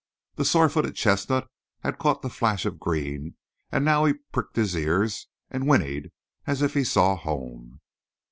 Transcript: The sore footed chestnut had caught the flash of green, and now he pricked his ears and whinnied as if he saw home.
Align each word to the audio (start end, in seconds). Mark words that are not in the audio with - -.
The 0.33 0.45
sore 0.45 0.67
footed 0.67 0.95
chestnut 0.95 1.47
had 1.81 1.99
caught 1.99 2.23
the 2.23 2.29
flash 2.31 2.65
of 2.65 2.79
green, 2.79 3.35
and 3.71 3.85
now 3.85 4.05
he 4.05 4.15
pricked 4.31 4.55
his 4.55 4.73
ears 4.75 5.27
and 5.51 5.67
whinnied 5.67 6.11
as 6.47 6.63
if 6.63 6.73
he 6.73 6.83
saw 6.83 7.15
home. 7.15 7.81